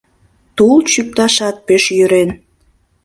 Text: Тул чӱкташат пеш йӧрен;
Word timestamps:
Тул 0.55 0.75
чӱкташат 0.91 1.55
пеш 1.67 1.83
йӧрен; 1.97 2.29